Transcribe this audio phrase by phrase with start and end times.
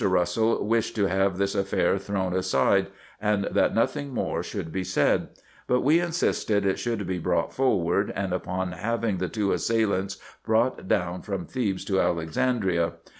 [0.03, 2.87] Russel wished to have this affair thrown aside,
[3.21, 5.27] and that nothing more should be said;
[5.67, 10.87] but we insisted it should be brought forward, and upon having the two assailants brought
[10.87, 12.93] down from Thebes to Alexandria.